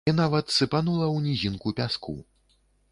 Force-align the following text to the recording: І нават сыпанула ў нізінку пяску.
І 0.09 0.11
нават 0.19 0.45
сыпанула 0.57 1.05
ў 1.15 1.27
нізінку 1.27 1.77
пяску. 1.83 2.21